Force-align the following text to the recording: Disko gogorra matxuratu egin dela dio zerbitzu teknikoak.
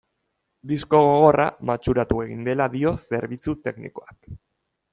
Disko 0.69 1.01
gogorra 1.07 1.45
matxuratu 1.71 2.19
egin 2.25 2.41
dela 2.49 2.69
dio 2.77 2.95
zerbitzu 3.11 3.57
teknikoak. 3.69 4.21